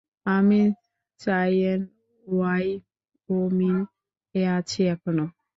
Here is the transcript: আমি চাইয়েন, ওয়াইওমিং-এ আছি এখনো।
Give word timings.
আমি 0.25 0.61
চাইয়েন, 1.19 1.81
ওয়াইওমিং-এ 2.27 3.73
আছি 4.57 4.81
এখনো। 4.93 5.25